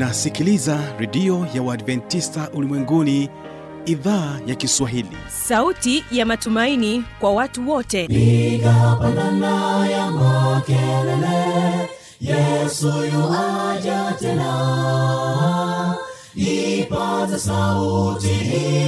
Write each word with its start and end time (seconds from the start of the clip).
unasikiliza 0.00 0.78
redio 0.98 1.46
ya 1.54 1.62
uadventista 1.62 2.50
ulimwenguni 2.54 3.30
idhaa 3.86 4.38
ya 4.46 4.54
kiswahili. 4.54 5.16
Sauti 5.28 6.04
ya 6.10 6.26
matumaini 6.26 7.04
kwa 7.20 7.32
watu 7.32 7.70
wote. 7.70 8.04
Igapandana 8.04 9.86
ya 9.88 10.10
makelele 10.10 11.88
yesu 12.20 12.86
yuaja 12.86 14.12
tena. 14.20 15.94
Ipata 16.34 17.38
sauti 17.38 18.30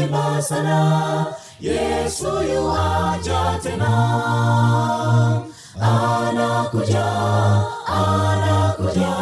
imba 0.03 0.43
sana 0.43 1.27
yesu 1.61 2.27
yuaja 2.55 3.59
tena. 3.63 3.93
Anakuja 5.81 7.05
anakuja 7.87 9.22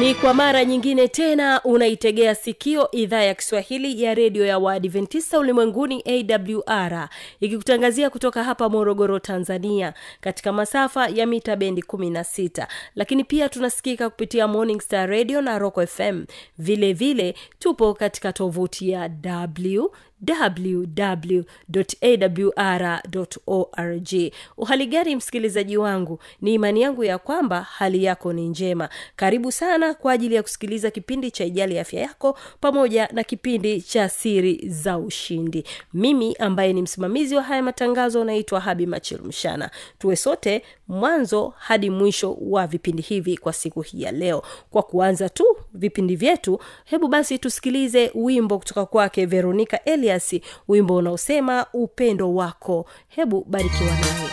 ni 0.00 0.14
kwa 0.14 0.34
mara 0.34 0.64
nyingine 0.64 1.08
tena 1.08 1.60
unaitegea 1.64 2.34
sikio 2.34 2.90
idhaa 2.90 3.22
ya 3.22 3.34
kiswahili 3.34 4.02
ya 4.02 4.14
redio 4.14 4.46
ya 4.46 4.58
waadventista 4.58 5.38
ulimwenguni 5.38 6.04
awr 6.06 7.08
ikikutangazia 7.40 8.10
kutoka 8.10 8.44
hapa 8.44 8.68
morogoro 8.68 9.18
tanzania 9.18 9.94
katika 10.20 10.52
masafa 10.52 11.08
ya 11.08 11.26
mita 11.26 11.56
bendi 11.56 11.82
16 11.82 12.66
lakini 12.94 13.24
pia 13.24 13.48
tunasikika 13.48 14.10
kupitia 14.10 14.48
morning 14.48 14.80
star 14.80 15.08
radio 15.10 15.40
na 15.40 15.58
rock 15.58 15.86
fm 15.86 16.24
vile 16.58 16.92
vile 16.92 17.34
tupo 17.58 17.94
katika 17.94 18.32
tovuti 18.32 18.90
ya 18.90 19.10
w 19.24 19.90
www.awr.org 23.00 24.32
uhaligari 24.56 25.16
msikilizaji 25.16 25.76
wangu? 25.76 26.18
Ni 26.40 26.54
imani 26.54 26.82
yangu 26.82 27.04
ya 27.04 27.18
kwamba 27.18 27.62
hali 27.62 28.04
yako 28.04 28.32
ni 28.32 28.48
njema. 28.48 28.88
Karibu 29.16 29.52
sana 29.52 29.94
kwa 29.94 30.12
ajili 30.12 30.34
ya 30.34 30.42
kusikiliza 30.42 30.90
kipindi 30.90 31.30
cha 31.30 31.44
ijali 31.44 31.78
afya 31.78 32.00
yako 32.00 32.38
pamoja 32.60 33.08
na 33.12 33.24
kipindi 33.24 33.82
cha 33.82 34.08
siri 34.08 34.68
za 34.68 34.98
ushindi. 34.98 35.64
Mimi 35.94 36.34
ambaye 36.38 36.72
ni 36.72 36.82
msimamizi 36.82 37.36
wa 37.36 37.42
haya 37.42 37.62
matangazo 37.62 38.24
naitwa 38.24 38.60
habi 38.60 38.86
machilmshana 38.86 39.70
tuwe 39.98 40.16
sote 40.16 40.62
mwanzo 40.88 41.54
hadi 41.58 41.90
mwisho 41.90 42.36
wa 42.40 42.66
vipindi 42.66 43.02
hivi 43.02 43.36
kwa 43.36 43.52
siku 43.52 43.80
hii 43.80 44.02
ya 44.02 44.12
leo. 44.12 44.42
Kwa 44.70 44.82
kuanza 44.82 45.28
tu 45.28 45.44
vipindi 45.74 46.16
vyetu 46.16 46.58
hebu 46.84 47.08
basi 47.08 47.38
tusikilize 47.38 48.10
wimbo 48.14 48.58
kutoka 48.58 48.86
kwake 48.86 49.26
veronica 49.26 49.78
elias 50.10 50.34
wimbo 50.68 50.96
unaosema 50.96 51.66
upendo 51.72 52.34
wako 52.34 52.86
hebu 53.08 53.44
barikiwa 53.48 53.90
naye 53.90 54.30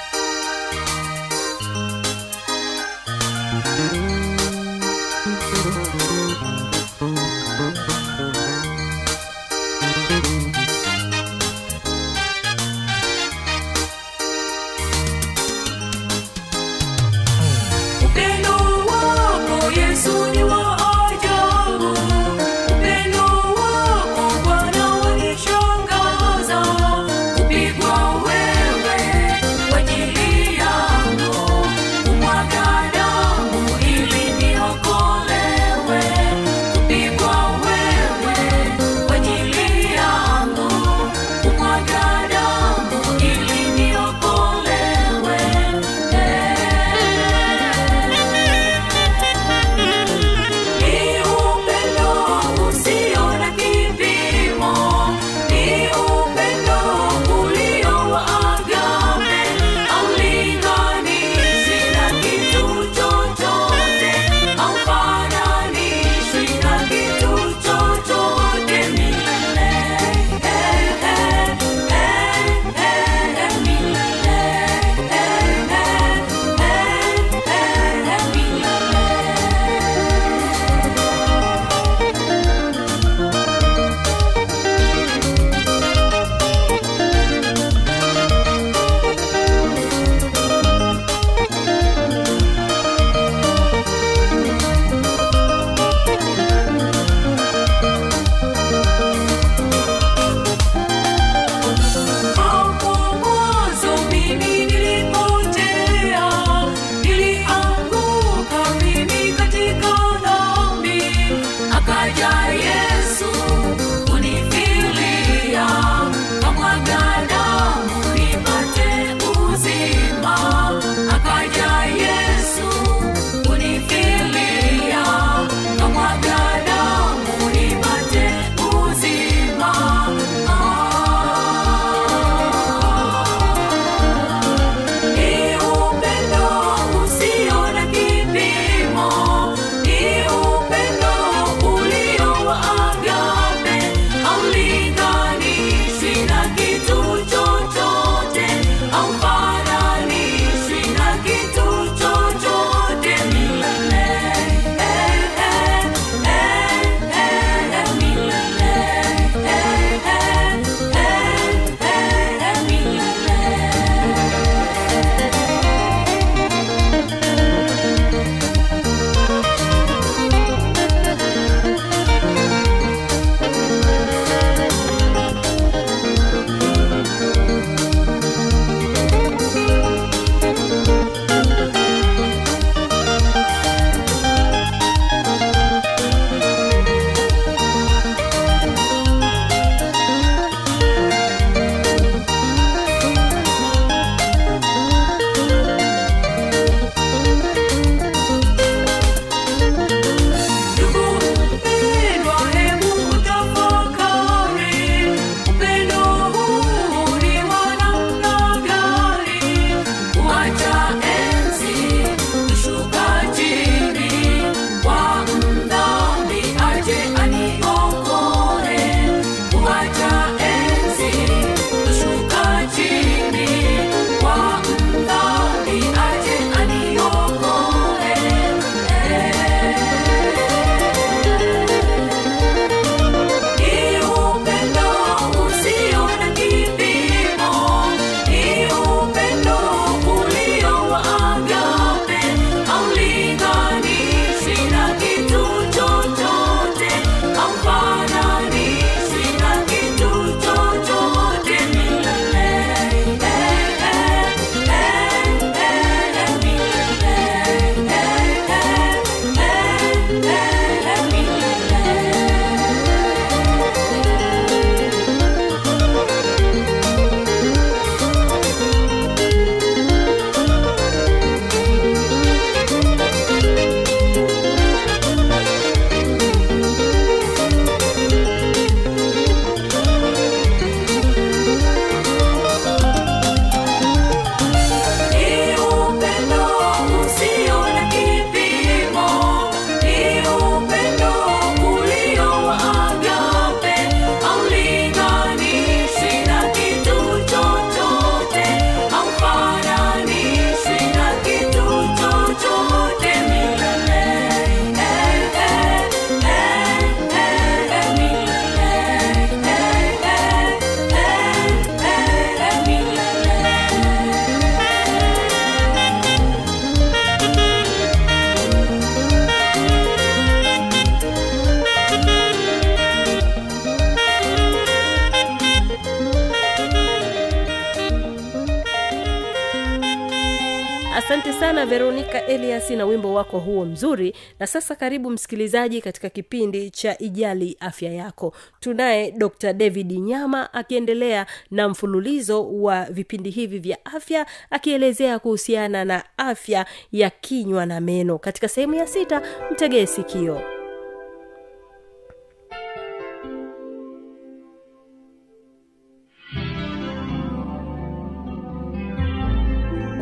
veronika 331.70 332.26
elias 332.28 332.70
na 332.70 332.86
wimbo 332.86 333.14
wako 333.14 333.40
huo 333.40 333.66
mzuri. 333.66 334.14
Na 334.40 334.48
sasa 334.48 334.76
karibu 334.76 335.10
msikilizaji 335.10 335.82
katika 335.82 336.10
kipindi 336.10 336.70
cha 336.70 336.98
ijali 337.00 337.58
afya 337.60 337.94
yako. 337.94 338.34
Tunaye 338.60 339.12
dr 339.12 339.54
david 339.54 339.92
nyama 339.92 340.54
akiendelea 340.54 341.26
na 341.52 341.70
mfululizo 341.70 342.54
wa 342.54 342.84
vipindi 342.86 343.30
hivi 343.30 343.60
vya 343.60 343.86
afya 343.86 344.26
akielezea 344.50 345.20
kuhusiana 345.20 345.86
na 345.86 346.04
afya 346.18 346.66
ya 346.92 347.10
kinywa 347.10 347.66
na 347.66 347.82
meno. 347.82 348.18
Katika 348.18 348.48
sehemu 348.48 348.74
ya 348.76 348.88
sita 348.88 349.22
mtegee 349.52 349.86
sikio 349.86 350.42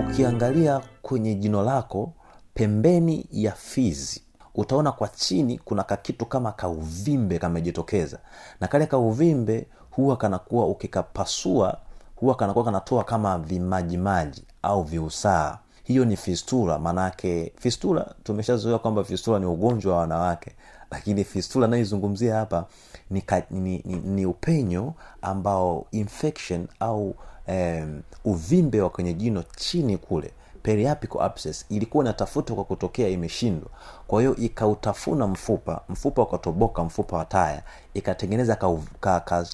ukiangalia 0.09 0.81
kwenye 1.01 1.35
jino 1.35 1.63
lako 1.63 2.13
pembeni 2.53 3.27
ya 3.31 3.51
fizi 3.51 4.21
utaona 4.55 4.91
kwa 4.91 5.07
chini 5.07 5.57
kuna 5.59 5.83
kakitu 5.83 6.25
kama 6.25 6.51
kauvimbe 6.51 7.39
kamejitokeza. 7.39 8.19
Na 8.61 8.67
kale 8.67 8.85
kauvimbe 8.85 9.67
huwa 9.91 10.17
kanakuwa 10.17 10.67
ukikapasua 10.67 11.77
huwa 12.15 12.35
kanakuwa 12.35 12.65
kanatoa 12.65 13.03
kama 13.03 13.37
vimajimaji 13.39 14.43
au 14.61 14.83
viusaa. 14.83 15.57
Hiyo 15.83 16.05
ni 16.05 16.15
fistula 16.17 16.79
maanake 16.79 17.53
fistula 17.59 18.15
tumeshazoea 18.23 18.77
kwamba 18.79 19.03
fistula 19.03 19.39
ni 19.39 19.45
ugonjwa 19.45 19.93
wa 19.93 19.99
wanawake. 19.99 20.51
Lakini 20.91 21.23
fistula 21.23 21.65
anayoizungumzia 21.65 22.35
hapa 22.35 22.65
ni, 23.09 23.23
ni, 23.51 23.81
ni, 23.85 23.95
ni 23.95 24.25
upenyo 24.25 24.93
ambao 25.21 25.85
infection 25.91 26.67
au 26.79 27.15
um, 27.47 28.01
uvimbe 28.25 28.81
wa 28.81 28.89
kwenye 28.89 29.13
jino 29.13 29.43
chini 29.55 29.97
kule. 29.97 30.31
Periapical 30.63 31.21
abscess 31.21 31.65
ilikuwa 31.69 32.03
inatafutwa 32.03 32.55
kwa 32.55 32.65
kutokea 32.65 33.07
imeshindwa. 33.09 33.69
Kwa 34.07 34.21
hiyo 34.21 34.35
ikautafuna 34.35 35.27
mfupa 35.27 35.81
mfupa 35.89 36.21
ukatoboka 36.21 36.83
mfupa 36.83 37.17
wa 37.17 37.25
taya 37.25 37.63
ikatengeneza 37.93 38.55
kashimo 38.55 38.83
ka, 38.99 39.19
ka 39.19 39.45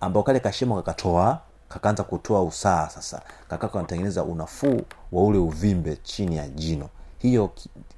ambao 0.00 0.22
kale 0.22 0.40
kashimo 0.40 0.76
kakatoa 0.76 1.40
kakaanza 1.68 2.02
kutoa 2.04 2.42
usaa 2.42 2.88
sasa. 2.88 3.22
Kakaa 3.48 3.68
kanatengeneza 3.68 4.24
unafuu 4.24 4.80
wa 5.12 5.22
ule 5.24 5.38
uvimbe 5.38 5.96
chini 6.02 6.36
ya 6.36 6.48
jino. 6.48 6.88
Hiyo 7.18 7.50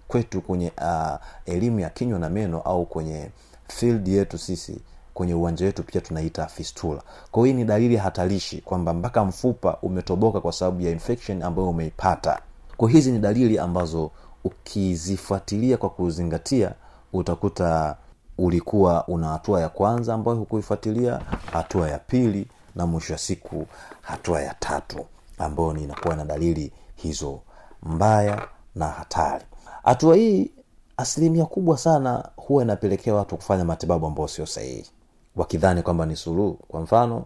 kwetu 0.08 0.40
kwenye 0.40 0.72
uh, 0.82 1.16
elimu 1.46 1.80
ya 1.80 1.90
kinywa 1.90 2.18
na 2.18 2.28
meno 2.28 2.60
au 2.60 2.86
kwenye 2.86 3.30
field 3.68 4.08
yetu 4.08 4.38
sisi 4.38 4.80
kwenye 5.18 5.34
uwanja 5.34 5.66
wetu 5.66 5.82
pia 5.82 6.00
tunaita 6.00 6.46
fistula. 6.46 7.02
Kwao 7.30 7.44
hii 7.44 7.52
ni 7.52 7.64
dalili 7.64 7.96
hatarishi 7.96 8.60
kwamba 8.60 8.94
mpaka 8.94 9.24
mfupa 9.24 9.78
umetoboka 9.82 10.40
kwa 10.40 10.52
sababu 10.52 10.80
ya 10.82 10.90
infection 10.90 11.42
ambayo 11.42 11.68
umeipata. 11.70 12.40
Kwa 12.76 12.90
hizi 12.90 13.12
ni 13.12 13.18
dalili 13.18 13.58
ambazo 13.58 14.10
ukizifuatilia 14.44 15.76
kwa 15.76 15.90
kuzingatia 15.90 16.72
utakuta 17.12 17.96
ulikuwa 18.38 19.06
una 19.08 19.28
hatua 19.28 19.60
ya 19.60 19.68
kwanza 19.68 20.14
ambayo 20.14 20.36
hukuifuatilia 20.36 21.20
hatua 21.52 21.90
ya 21.90 21.98
pili 21.98 22.46
na 22.74 22.86
mwisho 22.86 23.12
wa 23.12 23.18
siku 23.18 23.66
hatua 24.02 24.42
ya 24.42 24.54
tatu 24.54 25.06
ambayo 25.38 25.76
inakuwa 25.76 26.16
na 26.16 26.24
dalili 26.24 26.72
hizo 26.94 27.40
mbaya 27.82 28.48
na 28.74 28.86
hatari. 28.88 29.44
Hatua 29.84 30.16
hii 30.16 30.50
asilimia 30.96 31.44
kubwa 31.44 31.78
sana 31.78 32.28
huwa 32.36 32.62
inapelekea 32.62 33.14
watu 33.14 33.36
kufanya 33.36 33.64
matibabu 33.64 34.06
ambayo 34.06 34.28
sio 34.28 34.46
sahihi 34.46 34.90
wakidhani 35.38 35.82
kwamba 35.82 36.06
ni 36.06 36.16
suluhu. 36.16 36.54
Kwa 36.68 36.80
mfano 36.80 37.24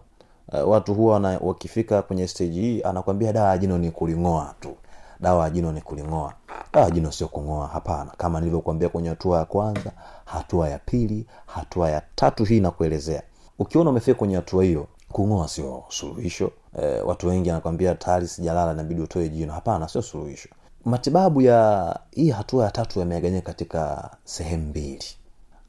uh, 0.53 0.69
watu 0.69 0.93
huwa 0.93 1.19
wakifika 1.41 2.01
kwenye 2.01 2.27
stage 2.27 2.61
hii 2.61 2.81
anakwambia 2.81 3.33
dawa 3.33 3.49
ya 3.49 3.57
jino 3.57 3.77
ni 3.77 3.91
kuling'oa 3.91 4.53
tu. 4.59 4.75
Dawa 5.19 5.43
ya 5.43 5.49
jino 5.49 5.71
ni 5.71 5.81
kuling'oa. 5.81 6.33
Dawa 6.73 6.91
jino 6.91 7.11
sio 7.11 7.27
kung'oa 7.27 7.67
hapana. 7.67 8.11
Kama 8.17 8.39
nilivyokuambia 8.39 8.89
kwenye 8.89 9.09
hatua 9.09 9.39
ya 9.39 9.45
kwanza 9.45 9.91
hatua 10.25 10.69
ya 10.69 10.79
pili 10.79 11.25
hatua 11.45 11.89
ya 11.89 12.01
tatu 12.15 12.43
hii 12.43 12.59
nakuelezea 12.59 13.23
ukiona 13.59 13.89
umefika 13.89 14.17
kwenye 14.17 14.35
hatua 14.35 14.63
hiyo 14.63 14.87
kung'oa 15.11 15.47
sio 15.47 15.83
suluhisho. 15.89 16.51
E, 16.81 17.01
watu 17.01 17.27
wengi 17.27 17.49
anakwambia 17.49 17.95
tayari 17.95 18.27
sijalala 18.27 18.73
inabidi 18.73 19.01
utoe 19.01 19.29
jino. 19.29 19.53
Hapana 19.53 19.87
sio 19.87 20.01
suluhisho. 20.01 20.49
Matibabu 20.85 21.41
ya 21.41 21.99
hii 22.11 22.29
hatua 22.29 22.65
ya 22.65 22.71
tatu 22.71 22.99
yameganyika 22.99 23.45
katika 23.45 24.09
sehemu 24.23 24.63
mbili 24.67 25.03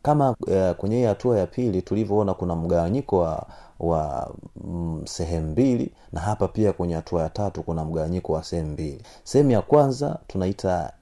kama 0.05 0.31
uh, 0.31 0.71
kwenye 0.77 0.97
hii 0.97 1.05
hatua 1.05 1.39
ya 1.39 1.47
pili 1.47 1.83
tulivyoona 1.83 2.35
kuna 2.35 2.57
mgawanyiko 2.57 3.19
wa 3.19 3.47
wa 3.81 4.35
mm, 4.65 5.03
sehemu 5.05 5.49
mbili 5.51 5.93
na 6.13 6.21
hapa 6.21 6.49
pia 6.49 6.73
kwenye 6.73 6.95
hatua 6.95 7.23
ya 7.23 7.31
tatu 7.31 7.63
kuna 7.63 7.85
mgawanyiko 7.85 8.33
wa 8.33 8.45
sehemu 8.45 8.69
mbili. 8.73 9.03
Sehemu 9.25 9.51
ya 9.51 9.63
kwanza 9.63 10.19
tunaita 10.27 10.93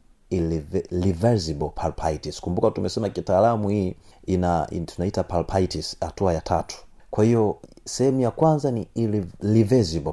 pulpitis 1.54 2.40
kumbuka 2.40 2.70
tumesema 2.70 3.08
kitaalamu 3.08 3.68
hii 3.68 3.96
ina, 4.26 4.66
in, 4.70 4.86
tunaita 4.86 5.22
palpitis 5.24 5.96
hatua 6.00 6.32
ya 6.34 6.40
tatu. 6.40 6.76
Kwa 7.10 7.24
hiyo 7.24 7.56
sehemu 7.84 8.20
ya 8.20 8.30
kwanza 8.30 8.70
ni 8.70 8.88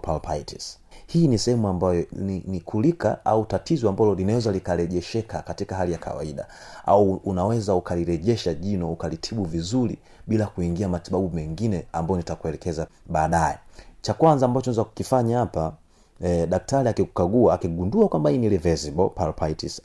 pulpitis 0.02 0.79
hii 1.10 1.28
ni 1.28 1.38
sehemu 1.38 1.68
ambayo 1.68 2.06
ni, 2.12 2.44
ni 2.48 2.60
kulika 2.60 3.26
au 3.26 3.46
tatizo 3.46 3.90
ambalo 3.90 4.16
linaweza 4.16 4.52
likarejesheka 4.52 5.42
katika 5.42 5.76
hali 5.76 5.92
ya 5.92 5.98
kawaida. 5.98 6.48
Au 6.86 7.14
unaweza 7.14 7.76
ukalirejesha 7.76 8.54
jino 8.54 8.92
ukalitibu 8.92 9.44
vizuri 9.44 9.98
bila 10.28 10.48
kuingia 10.48 10.90
matibabu 10.90 11.30
mengine 11.30 11.86
ambayo 11.94 12.18
nitakuelekeza 12.18 12.88
baadaye. 13.06 13.58
Cha 14.02 14.14
kwanza 14.14 14.46
ambacho 14.46 14.72
unaweza 14.72 14.84
kukifanya 14.84 15.38
hapa 15.40 15.74
e, 16.22 16.48
daktari 16.48 16.90
akikukagua 16.90 17.54
akigundua 17.54 18.08
kwamba 18.08 18.30
hii 18.30 18.38
ni 18.38 18.50
reversible 18.50 19.10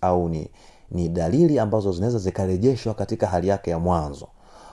au 0.01 0.29
ni 0.29 0.49
ni 0.91 1.09
dalili 1.09 1.59
ambazo 1.59 1.93
zinaweza 1.93 2.19
zikarejeshwa 2.19 2.95
katika 2.95 3.27
hali 3.27 3.49
yake 3.49 3.71
ya 3.71 3.79
mwanzo. 3.79 4.29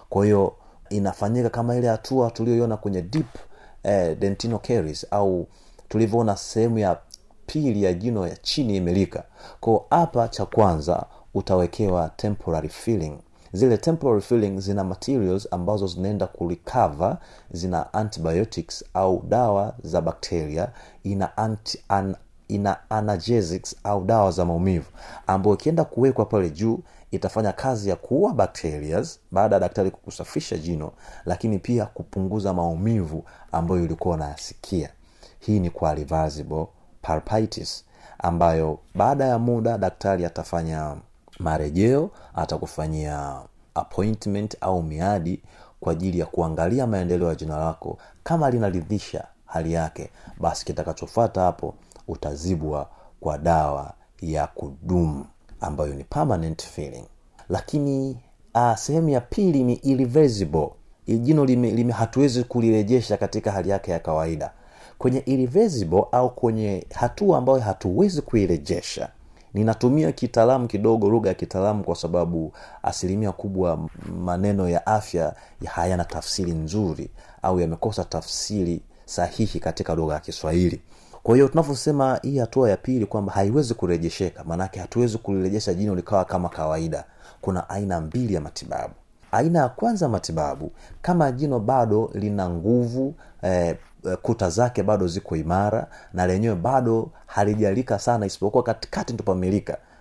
Kwa 0.09 0.25
hiyo 0.25 0.53
inafanyika 0.89 1.49
kama 1.49 1.75
ile 1.75 1.87
hatua 1.87 2.31
tuliyoiona 2.31 2.77
kwenye 2.77 3.01
deep 3.01 3.35
eh, 3.83 4.17
dentino 4.19 4.59
caries 4.59 5.07
au 5.11 5.47
tulivyoona 5.91 6.37
sehemu 6.37 6.79
ya 6.79 6.97
pili 7.45 7.83
ya 7.83 7.93
jino 7.93 8.27
ya 8.27 8.35
chini 8.35 8.75
imelika. 8.77 9.23
Kwao 9.59 9.85
hapa 9.89 10.27
cha 10.27 10.45
kwanza 10.45 11.05
utawekewa 11.33 12.09
temporary 12.09 12.69
filling. 12.69 13.17
Zile 13.53 13.77
temporary 13.77 14.21
filling 14.21 14.59
zina 14.59 14.83
materials 14.83 15.47
ambazo 15.51 15.87
zinaenda 15.87 16.27
kurecover 16.27 17.17
zina 17.51 17.93
antibiotics 17.93 18.85
au 18.93 19.23
dawa 19.29 19.75
za 19.83 20.01
bakteria 20.01 20.67
ina 21.03 21.37
anti, 21.37 21.83
an, 21.89 22.15
ina 22.47 22.89
analgesics 22.89 23.75
au 23.83 24.03
dawa 24.05 24.31
za 24.31 24.45
maumivu 24.45 24.89
ambayo 25.27 25.55
ikienda 25.55 25.83
kuwekwa 25.83 26.25
pale 26.25 26.49
juu 26.49 26.79
itafanya 27.11 27.51
kazi 27.51 27.89
ya 27.89 27.95
kuua 27.95 28.33
bacterias 28.33 29.19
baada 29.31 29.55
ya 29.55 29.59
daktari 29.59 29.91
kukusafisha 29.91 30.57
jino 30.57 30.91
lakini 31.25 31.59
pia 31.59 31.85
kupunguza 31.85 32.53
maumivu 32.53 33.23
ambayo 33.51 33.83
ulikuwa 33.83 34.15
unayasikia 34.15 34.89
hii 35.41 35.59
ni 35.59 35.69
kwa 35.69 35.95
reversible 35.95 36.67
ambayo 38.19 38.79
baada 38.95 39.25
ya 39.25 39.39
muda 39.39 39.77
daktari 39.77 40.25
atafanya 40.25 40.95
marejeo 41.39 42.09
atakufanyia 42.35 43.41
appointment 43.75 44.57
au 44.61 44.83
miadi 44.83 45.41
kwa 45.79 45.91
ajili 45.91 46.19
ya 46.19 46.25
kuangalia 46.25 46.87
maendeleo 46.87 47.29
ya 47.29 47.35
jina 47.35 47.57
lako. 47.57 47.97
Kama 48.23 48.49
linaridhisha 48.49 49.27
hali 49.45 49.73
yake 49.73 50.09
basi 50.39 50.65
kitakachofata 50.65 51.41
hapo 51.41 51.73
utazibwa 52.07 52.89
kwa 53.19 53.37
dawa 53.37 53.93
ya 54.21 54.47
kudumu 54.47 55.25
ambayo 55.61 55.93
ni 55.93 56.03
permanent 56.03 56.63
filling. 56.63 57.05
Lakini 57.49 58.17
uh, 58.55 58.75
sehemu 58.75 59.09
ya 59.09 59.21
pili 59.21 59.63
ni 59.63 59.73
irreversible. 59.73 60.69
Jino 61.07 61.93
hatuwezi 61.93 62.43
kulirejesha 62.43 63.17
katika 63.17 63.51
hali 63.51 63.69
yake 63.69 63.91
ya 63.91 63.99
kawaida 63.99 64.51
kwenye 65.01 65.23
irreversible 65.25 66.03
au 66.11 66.29
kwenye 66.29 66.85
hatua 66.93 67.37
ambayo 67.37 67.59
hatuwezi 67.59 68.21
kuirejesha. 68.21 69.09
Ninatumia 69.53 70.11
kitaalamu 70.11 70.67
kidogo 70.67 71.09
lugha 71.09 71.29
ya 71.29 71.35
kitaalamu 71.35 71.83
kwa 71.83 71.95
sababu 71.95 72.53
asilimia 72.83 73.31
kubwa 73.31 73.89
maneno 74.23 74.69
ya 74.69 74.85
afya 74.85 75.33
hayana 75.65 76.05
tafsiri 76.05 76.51
nzuri 76.51 77.09
au 77.41 77.59
yamekosa 77.59 78.03
tafsiri 78.03 78.81
sahihi 79.05 79.59
katika 79.59 79.95
lugha 79.95 80.13
ya 80.13 80.19
kiswahili. 80.19 80.81
Kwa 81.23 81.35
hiyo 81.35 81.47
tunavyosema 81.47 82.19
hii 82.23 82.37
hatua 82.37 82.69
ya 82.69 82.77
pili 82.77 83.05
kwamba 83.05 83.33
haiwezi 83.33 83.73
kurejesheka 83.73 84.43
maanake 84.43 84.79
hatuwezi 84.79 85.17
kulirejesha 85.17 85.73
jino 85.73 85.95
likawa 85.95 86.25
kama 86.25 86.49
kawaida. 86.49 87.03
Kuna 87.41 87.69
aina 87.69 88.01
mbili 88.01 88.33
ya 88.33 88.41
matibabu. 88.41 88.93
Aina 89.31 89.59
ya 89.59 89.69
kwanza 89.69 90.09
matibabu 90.09 90.71
kama 91.01 91.31
jino 91.31 91.59
bado 91.59 92.11
lina 92.13 92.49
nguvu 92.49 93.13
eh, 93.41 93.77
kuta 94.21 94.49
zake 94.49 94.83
bado 94.83 95.07
ziko 95.07 95.35
imara 95.35 95.87
na 96.13 96.27
lenyewe 96.27 96.55
bado 96.55 97.11
halijalika 97.25 97.99
sana 97.99 98.25
isipokuwa 98.25 98.63
katikati 98.63 99.13
ndo 99.13 99.23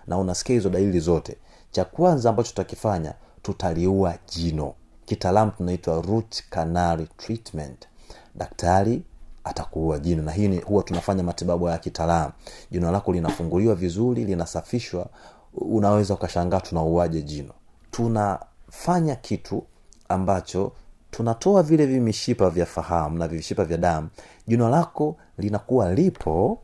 na 0.07 0.17
unasikia 0.17 0.55
hizo 0.55 0.69
dalili 0.69 0.99
zote. 0.99 1.37
Cha 1.71 1.85
kwanza 1.85 2.29
ambacho 2.29 2.49
tutakifanya 2.49 3.13
tutaliua 3.41 4.15
jino. 4.35 4.73
Kitaalamu 5.05 5.51
tunaitwa 5.51 6.01
root 6.01 6.43
canal 6.49 7.07
treatment. 7.17 7.87
Daktari 8.35 9.03
atakuua 9.43 9.99
jino 9.99 10.23
na 10.23 10.31
hii 10.31 10.59
huwa 10.59 10.83
tunafanya 10.83 11.23
matibabu 11.23 11.67
ya 11.67 11.77
kitaalamu. 11.77 12.31
Jino 12.71 12.91
lako 12.91 13.11
linafunguliwa 13.13 13.75
vizuri 13.75 14.25
linasafishwa 14.25 15.07
unaweza 15.53 16.13
ukashangaa 16.13 16.59
tunauaje 16.59 17.21
jino. 17.21 17.53
Tunafanya 17.91 19.15
kitu 19.15 19.63
ambacho 20.09 20.71
tunatoa 21.11 21.63
vile 21.63 21.85
vimishipa 21.85 22.49
vya 22.49 22.65
fahamu 22.65 23.17
na 23.17 23.27
vimishipa 23.27 23.65
vya 23.65 23.77
damu. 23.77 24.09
Jino 24.47 24.69
lako 24.69 25.17
linakuwa 25.37 25.93
lipo 25.93 26.59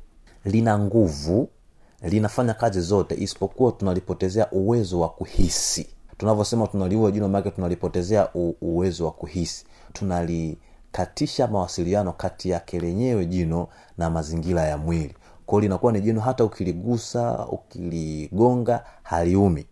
lina 0.46 0.80
nguvu 0.80 1.50
linafanya 2.02 2.54
kazi 2.54 2.82
zote 2.82 3.16
isipokuwa 3.16 3.72
tunalipotezea 3.72 4.52
uwezo 4.52 5.00
wa 5.00 5.10
kuhisi. 5.10 5.88
Tunavyosema 6.18 6.68
tunaliua 6.68 7.12
jino 7.12 7.30
maake 7.30 7.52
tunalipotezea 7.52 8.30
uwezo 8.62 9.06
wa 9.06 9.12
kuhisi. 9.12 9.66
Tunalikatisha 9.94 11.48
mawasiliano 11.48 12.14
kati 12.14 12.50
yake 12.50 12.80
lenyewe 12.80 13.26
jino 13.26 13.68
na 13.98 14.10
mazingira 14.10 14.62
ya 14.64 14.78
mwili. 14.78 15.16
Kwao 15.46 15.62
linakuwa 15.62 15.92
ni 15.92 16.02
jino 16.02 16.22
hata 16.22 16.44
ukiligusa 16.44 17.48
ukiligonga 17.48 18.84
haliumi. 19.04 19.66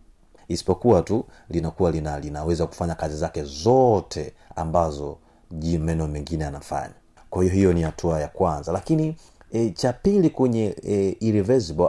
Isipokuwa 0.48 1.02
tu 1.02 1.24
linakuwa 1.48 1.90
lina, 1.90 2.20
linaweza 2.20 2.66
kufanya 2.66 2.94
kazi 2.94 3.16
zake 3.16 3.42
zote 3.44 4.32
ambazo 4.56 5.18
meno 5.78 6.08
mengine 6.08 6.44
yanafanya. 6.44 6.94
Kwa 7.30 7.42
hiyo 7.42 7.54
hiyo 7.54 7.72
ni 7.72 7.82
hatua 7.82 8.20
ya 8.20 8.28
kwanza. 8.28 8.72
Lakini 8.72 9.16
e, 9.52 9.70
cha 9.70 9.92
pili 9.92 10.30
kwenye 10.30 10.76
e, 10.88 11.16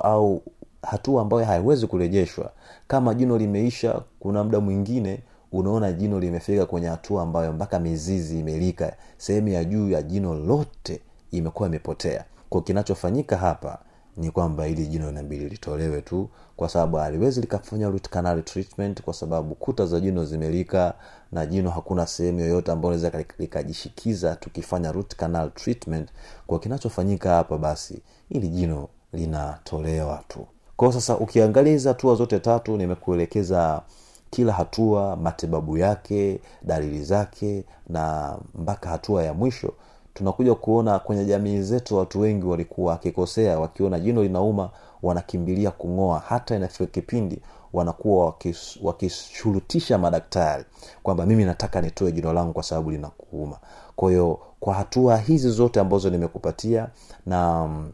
au 0.04 0.42
hatua 0.82 1.22
ambayo 1.22 1.46
haiwezi 1.46 1.88
kurejeshwa 1.88 2.52
kama 2.88 3.14
jino 3.14 3.38
limeisha 3.38 4.02
kuna 4.20 4.44
muda 4.44 4.60
mwingine 4.60 5.20
unaona 5.52 5.92
jino 5.92 6.20
limefika 6.20 6.66
kwenye 6.66 6.88
hatua 6.88 7.24
ambayo 7.24 7.54
mpaka 7.54 7.80
mizizi 7.80 8.40
imelika 8.40 8.96
sehemu 9.18 9.48
ya 9.48 9.64
juu 9.64 9.90
ya 9.90 10.02
jino 10.02 10.36
lote 10.36 11.02
imekuwa 11.32 11.70
imepotea. 11.70 12.26
Kwa 12.50 12.62
kinachofanyika 12.62 13.38
hapa 13.38 13.80
ni 14.18 14.32
kwamba 14.32 14.68
ili 14.68 14.88
jino 14.88 15.10
inabidi 15.10 15.50
litolewe 15.50 16.02
tu 16.02 16.30
kwa 16.56 16.70
sababu 16.70 16.98
haliwezi 16.98 17.42
likafanya 17.42 17.90
root 17.90 18.10
canal 18.10 18.44
treatment 18.44 19.02
kwa 19.02 19.14
sababu 19.14 19.56
kuta 19.56 19.86
za 19.86 20.00
jino 20.00 20.26
zimelika 20.26 20.94
na 21.32 21.46
jino 21.46 21.70
hakuna 21.70 22.08
sehemu 22.08 22.40
yoyote 22.40 22.72
ambayo 22.72 22.96
naweza 22.98 23.24
likajishikiza 23.40 24.36
tukifanya 24.36 24.92
root 24.92 25.16
canal 25.16 25.52
treatment 25.52 26.10
kwa 26.48 26.60
kinachofanyika 26.60 27.30
hapa 27.30 27.58
basi 27.58 28.02
ili 28.30 28.48
jino 28.48 28.88
linatolewa 29.14 30.24
tu. 30.28 30.48
Kwao 30.76 30.92
sasa 30.92 31.18
ukiangalia 31.18 31.74
hizi 31.74 31.88
hatua 31.88 32.16
zote 32.16 32.40
tatu 32.40 32.78
nimekuelekeza 32.78 33.82
kila 34.30 34.54
hatua 34.54 35.16
matibabu 35.16 35.78
yake 35.78 36.40
dalili 36.62 37.04
zake 37.04 37.64
na 37.90 38.36
mpaka 38.56 38.90
hatua 38.90 39.24
ya 39.24 39.34
mwisho 39.34 39.74
tunakuja 40.14 40.56
kuona 40.56 41.00
kwenye 41.00 41.26
jamii 41.26 41.62
zetu 41.62 41.98
watu 41.98 42.20
wengi 42.20 42.46
walikuwa 42.46 42.92
wakikosea 42.92 43.60
wakiona 43.60 44.00
jino 44.00 44.24
linauma 44.24 44.70
wanakimbilia 45.04 45.72
kung'oa. 45.72 46.20
Hata 46.20 46.56
inafika 46.56 46.86
kipindi 46.86 47.42
wanakuwa 47.74 48.26
wakis- 48.32 48.80
wakishurutisha 48.84 49.98
madaktari 49.98 50.66
kwamba 51.04 51.26
mimi 51.26 51.46
nataka 51.46 51.82
nitoe 51.82 52.12
jino 52.12 52.34
langu 52.34 52.54
kwa 52.54 52.64
sababu 52.64 52.92
linakuuma. 52.92 53.58
Kwa 53.96 54.10
hiyo 54.10 54.40
kwa 54.60 54.74
hatua 54.74 55.18
hizi 55.18 55.50
zote 55.50 55.80
ambazo 55.80 56.10
nimekupatia 56.10 56.88
na 57.26 57.68
mm, 57.68 57.92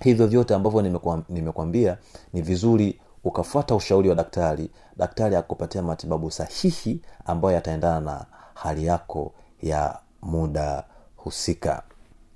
hivyo 0.00 0.26
vyote 0.26 0.54
ambavyo 0.54 0.82
nimekwambia 1.28 1.96
ni 2.32 2.42
vizuri 2.42 3.00
ukafuata 3.24 3.74
ushauri 3.74 4.08
wa 4.08 4.14
daktari 4.14 4.70
daktari 4.96 5.36
akupatia 5.36 5.82
matibabu 5.82 6.30
sahihi 6.30 7.00
ambayo 7.26 7.54
yataendana 7.54 8.00
na 8.00 8.24
hali 8.54 8.86
yako 8.86 9.32
ya 9.62 9.98
muda 10.22 10.84
husika. 11.16 11.82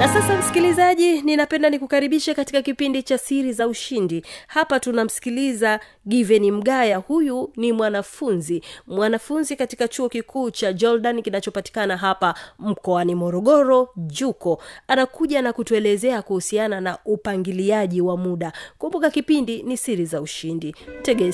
na 0.00 0.08
sasa 0.08 0.36
msikilizaji 0.38 1.22
ninapenda 1.22 1.70
nikukaribishe 1.70 2.34
katika 2.34 2.62
kipindi 2.62 3.02
cha 3.02 3.18
siri 3.18 3.52
za 3.52 3.66
ushindi. 3.68 4.24
Hapa 4.46 4.80
tunamsikiliza 4.80 5.80
giveni 6.08 6.50
mgaya. 6.52 6.96
Huyu 6.96 7.52
ni 7.56 7.72
mwanafunzi 7.72 8.62
mwanafunzi 8.86 9.56
katika 9.56 9.88
chuo 9.88 10.08
kikuu 10.08 10.50
cha 10.50 10.72
jordan 10.72 11.22
kinachopatikana 11.22 11.96
hapa 11.96 12.34
mkoani 12.58 13.14
morogoro 13.14 13.88
juko. 13.96 14.62
Anakuja 14.88 15.42
na 15.42 15.52
kutuelezea 15.52 16.22
kuhusiana 16.22 16.80
na 16.80 16.98
upangiliaji 17.04 18.00
wa 18.00 18.16
muda. 18.16 18.52
Kumbuka 18.78 19.10
kipindi 19.10 19.62
ni 19.62 19.76
siri 19.76 20.04
za 20.04 20.20
ushindi. 20.20 20.74
Tege 21.02 21.24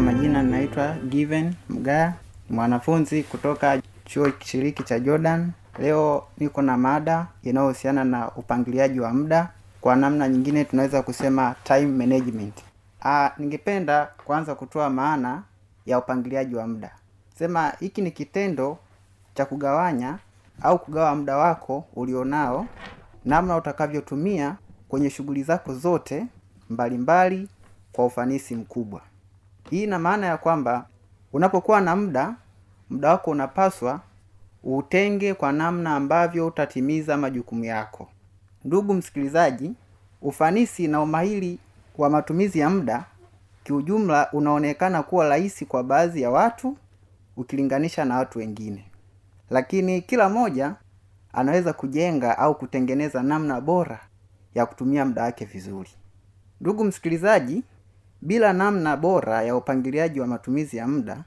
Kwa 0.00 0.12
majina 0.12 0.42
naitwa 0.42 0.94
Given 1.08 1.54
Mgaa, 1.68 2.12
mwanafunzi 2.50 3.22
kutoka 3.22 3.82
chuo 4.04 4.30
kishiriki 4.30 4.82
cha 4.82 4.98
Jordan. 5.00 5.50
Leo 5.78 6.24
niko 6.38 6.62
na 6.62 6.76
mada 6.76 7.26
inayohusiana 7.42 8.04
na 8.04 8.30
upangiliaji 8.32 9.00
wa 9.00 9.14
muda. 9.14 9.48
kwa 9.80 9.96
namna 9.96 10.28
nyingine 10.28 10.64
tunaweza 10.64 11.02
kusema 11.02 11.54
time 11.64 11.86
management 11.86 12.54
Aa, 13.02 13.30
ningependa 13.38 14.08
kwanza 14.24 14.54
kutoa 14.54 14.90
maana 14.90 15.42
ya 15.86 15.98
upangiliaji 15.98 16.54
wa 16.54 16.66
muda 16.66 16.90
sema 17.38 17.72
hiki 17.80 18.02
ni 18.02 18.10
kitendo 18.10 18.78
cha 19.34 19.44
kugawanya 19.44 20.18
au 20.62 20.78
kugawa 20.78 21.14
muda 21.14 21.36
wako 21.36 21.84
ulionao 21.96 22.66
namna 23.24 23.56
utakavyotumia 23.56 24.56
kwenye 24.88 25.10
shughuli 25.10 25.42
zako 25.42 25.74
zote 25.74 26.26
mbalimbali 26.70 27.36
mbali, 27.36 27.48
kwa 27.92 28.06
ufanisi 28.06 28.56
mkubwa 28.56 29.00
hii 29.70 29.82
ina 29.82 29.98
maana 29.98 30.26
ya 30.26 30.36
kwamba 30.36 30.86
unapokuwa 31.32 31.80
na 31.80 31.96
muda 31.96 32.34
muda 32.90 33.08
wako 33.10 33.30
unapaswa 33.30 34.00
utenge 34.64 35.34
kwa 35.34 35.52
namna 35.52 35.96
ambavyo 35.96 36.46
utatimiza 36.46 37.16
majukumu 37.16 37.64
yako. 37.64 38.08
Ndugu 38.64 38.94
msikilizaji 38.94 39.72
ufanisi 40.22 40.88
na 40.88 41.00
umahiri 41.02 41.58
wa 41.98 42.10
matumizi 42.10 42.58
ya 42.58 42.70
muda 42.70 43.04
kiujumla 43.64 44.32
unaonekana 44.32 45.02
kuwa 45.02 45.28
rahisi 45.28 45.66
kwa 45.66 45.82
baadhi 45.84 46.22
ya 46.22 46.30
watu 46.30 46.76
ukilinganisha 47.36 48.04
na 48.04 48.16
watu 48.16 48.38
wengine. 48.38 48.84
Lakini 49.50 50.02
kila 50.02 50.28
mmoja 50.28 50.74
anaweza 51.32 51.72
kujenga 51.72 52.38
au 52.38 52.54
kutengeneza 52.54 53.22
namna 53.22 53.60
bora 53.60 54.00
ya 54.54 54.66
kutumia 54.66 55.04
muda 55.04 55.22
wake 55.22 55.44
vizuri. 55.44 55.90
Ndugu 56.60 56.84
msikilizaji 56.84 57.62
bila 58.22 58.52
namna 58.52 58.96
bora 58.96 59.42
ya 59.42 59.56
upangiliaji 59.56 60.20
wa 60.20 60.26
matumizi 60.26 60.76
ya 60.76 60.88
muda 60.88 61.24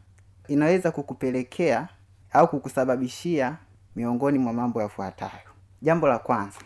inaweza 0.47 0.91
kukupelekea 0.91 1.87
au 2.33 2.47
kukusababishia 2.47 3.57
miongoni 3.95 4.39
mwa 4.39 4.53
mambo 4.53 4.81
yafuatayo. 4.81 5.49
Jambo 5.81 6.07
la 6.07 6.19
kwanza 6.19 6.59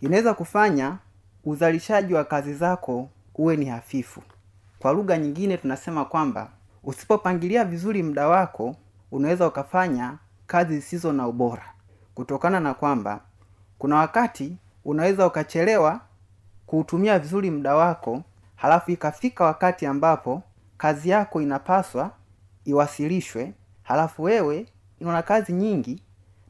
inaweza 0.00 0.34
kufanya 0.34 0.98
uzalishaji 1.44 2.14
wa 2.14 2.24
kazi 2.24 2.54
zako 2.54 3.08
uwe 3.34 3.56
ni 3.56 3.64
hafifu. 3.66 4.22
Kwa 4.78 4.92
lugha 4.92 5.18
nyingine 5.18 5.56
tunasema 5.56 6.04
kwamba 6.04 6.50
usipopangilia 6.84 7.64
vizuri 7.64 8.02
muda 8.02 8.28
wako 8.28 8.76
unaweza 9.12 9.46
ukafanya 9.46 10.18
kazi 10.46 10.74
zisizo 10.74 11.12
na 11.12 11.28
ubora. 11.28 11.72
Kutokana 12.14 12.60
na 12.60 12.74
kwamba 12.74 13.20
kuna 13.78 13.96
wakati 13.96 14.56
unaweza 14.84 15.26
ukachelewa 15.26 16.00
kuutumia 16.66 17.18
vizuri 17.18 17.50
muda 17.50 17.74
wako 17.76 18.22
halafu 18.58 18.90
ikafika 18.90 19.44
wakati 19.44 19.86
ambapo 19.86 20.42
kazi 20.78 21.08
yako 21.10 21.40
inapaswa 21.42 22.10
iwasilishwe 22.64 23.52
halafu 23.82 24.22
wewe 24.22 24.66
una 25.00 25.22
kazi 25.22 25.52
nyingi 25.52 26.02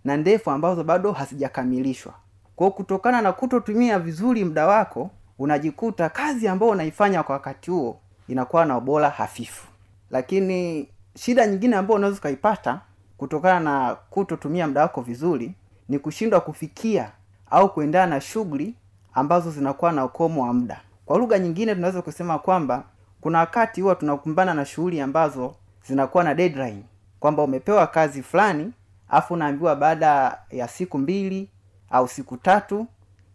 na 0.04 0.16
ndefu 0.16 0.50
ambazo 0.50 0.84
bado 0.84 1.12
hazijakamilishwa. 1.12 2.14
Kwao 2.56 2.70
kutokana 2.70 3.22
na 3.22 3.32
kutotumia 3.32 3.98
vizuri 3.98 4.44
muda 4.44 4.66
wako 4.66 5.10
unajikuta 5.38 6.08
kazi 6.08 6.48
ambayo 6.48 6.72
unaifanya 6.72 7.22
kwa 7.22 7.32
wakati 7.32 7.70
huo 7.70 8.00
inakuwa 8.28 8.64
na 8.64 8.76
ubora 8.78 9.10
hafifu. 9.10 9.66
Lakini 10.10 10.88
shida 11.16 11.46
nyingine 11.46 11.76
ambayo 11.76 11.96
unaweza 11.96 12.18
ukaipata 12.18 12.80
kutokana 13.16 13.60
na 13.60 13.94
kutotumia 13.94 14.66
muda 14.66 14.80
wako 14.82 15.00
vizuri 15.02 15.54
ni 15.88 15.98
kushindwa 15.98 16.40
kufikia 16.40 17.10
au 17.50 17.72
kuendana 17.72 18.06
na 18.14 18.20
shughuli 18.20 18.74
ambazo 19.14 19.50
zinakuwa 19.50 19.92
na 19.92 20.04
ukomo 20.04 20.42
wa 20.42 20.54
muda 20.54 20.80
kwa 21.08 21.18
lugha 21.18 21.38
nyingine 21.38 21.74
tunaweza 21.74 22.02
kusema 22.02 22.38
kwamba 22.38 22.84
kuna 23.20 23.38
wakati 23.38 23.80
huwa 23.80 23.94
tunakumbana 23.94 24.54
na 24.54 24.64
shughuli 24.64 25.00
ambazo 25.00 25.54
zinakuwa 25.86 26.24
na 26.24 26.34
deadline. 26.34 26.82
Kwamba 27.20 27.42
umepewa 27.42 27.86
kazi 27.86 28.22
fulani 28.22 28.72
afu 29.08 29.34
unaambiwa 29.34 29.76
baada 29.76 30.38
ya 30.50 30.68
siku 30.68 30.98
mbili 30.98 31.48
au 31.90 32.08
siku 32.08 32.36
tatu 32.36 32.86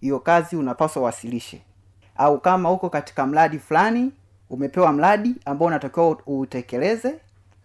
hiyo 0.01 0.19
kazi 0.19 0.55
unapaswa 0.55 1.01
uwasilishe. 1.01 1.61
Au 2.17 2.39
kama 2.39 2.71
uko 2.71 2.89
katika 2.89 3.25
mradi 3.27 3.59
fulani 3.59 4.11
umepewa 4.49 4.91
mradi 4.93 5.35
ambao 5.45 5.67
unatakiwa 5.67 6.17
uutekeleze 6.27 7.15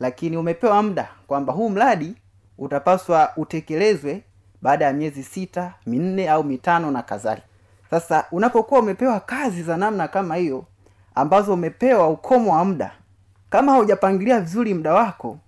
lakini 0.01 0.37
umepewa 0.37 0.83
muda 0.83 1.09
kwamba 1.27 1.53
huu 1.53 1.71
mradi 1.71 2.15
utapaswa 2.59 3.33
utekelezwe 3.37 4.23
baada 4.63 4.85
ya 4.85 4.93
miezi 4.93 5.23
sita 5.23 5.75
minne 5.87 6.29
au 6.31 6.45
mitano 6.45 6.91
na 6.91 7.03
kadhalika 7.03 7.47
sasa 7.91 8.25
unapokuwa 8.33 8.81
umepewa 8.81 9.21
kazi 9.21 9.63
za 9.63 9.77
namna 9.77 10.09
kama 10.09 10.37
hiyo 10.37 10.65
ambazo 11.15 11.55
umepewa 11.55 12.09
ukomo 12.09 12.53
wa 12.55 12.65
muda 12.65 12.93
kama 13.51 13.73
haujapangilia 13.73 14.41
vizuri 14.41 14.75
muda 14.75 14.95
wako 14.95 15.39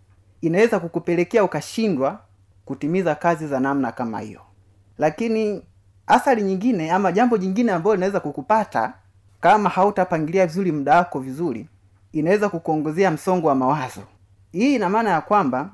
inaweza 0.40 0.81
kukupelekea 0.81 1.44
ukashindwa 1.44 2.18
kutimiza 2.64 3.14
kazi 3.14 3.46
za 3.46 3.61
namna 3.61 3.92
kama 3.92 4.20
hiyo. 4.20 4.40
Lakini 4.98 5.62
athari 6.07 6.42
nyingine 6.42 6.90
ama 6.92 7.12
jambo 7.12 7.38
jingine 7.38 7.72
ambalo 7.72 7.94
linaweza 7.94 8.20
kukupata 8.20 8.92
kama 9.40 9.68
hautapangilia 9.68 10.46
vizuri 10.46 10.72
muda 10.72 10.96
wako 10.96 11.18
vizuri 11.20 11.68
inaweza 12.12 12.48
kukuongezea 12.48 13.11
msongo 13.11 13.48
wa 13.48 13.55
mawazo. 13.55 14.00
Hii 14.53 14.74
ina 14.74 14.88
maana 14.88 15.11
ya 15.11 15.20
kwamba 15.20 15.70